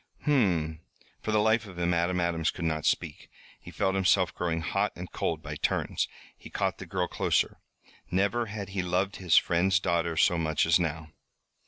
"Hum!" 0.25 0.79
For 1.21 1.31
the 1.31 1.37
life 1.37 1.67
of 1.67 1.77
him 1.77 1.93
Adam 1.93 2.19
Adams 2.19 2.49
could 2.49 2.65
not 2.65 2.87
speak. 2.87 3.29
He 3.59 3.69
felt 3.69 3.93
himself 3.93 4.33
growing 4.33 4.61
hot 4.61 4.91
and 4.95 5.11
cold 5.11 5.43
by 5.43 5.57
turns. 5.57 6.07
He 6.35 6.49
caught 6.49 6.79
the 6.79 6.87
girl 6.87 7.05
closer. 7.07 7.59
Never 8.09 8.47
had 8.47 8.69
he 8.69 8.81
loved 8.81 9.17
his 9.17 9.37
friend's 9.37 9.79
daughter 9.79 10.17
so 10.17 10.39
much 10.39 10.65
as 10.65 10.79
now. 10.79 11.11